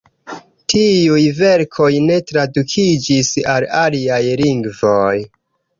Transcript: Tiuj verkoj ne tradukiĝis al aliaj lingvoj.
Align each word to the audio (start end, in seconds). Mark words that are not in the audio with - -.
Tiuj 0.71 1.25
verkoj 1.41 1.91
ne 2.07 2.17
tradukiĝis 2.33 3.33
al 3.55 3.69
aliaj 3.85 4.21
lingvoj. 4.45 5.17